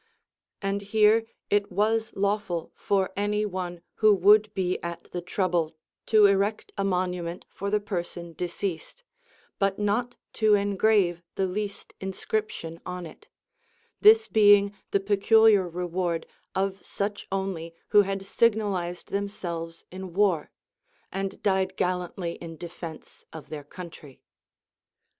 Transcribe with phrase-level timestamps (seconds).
[0.63, 5.75] And here it Avas lawful for any one who would be at the trouble
[6.07, 9.03] to erect a monument for the person de ceased,
[9.59, 13.27] but not to engrave the least inscription on it;
[13.99, 16.25] this being the peculiar reward
[16.55, 20.49] of such only who had signalized themselves in war,
[21.11, 24.23] and died gallantly in defence of their country.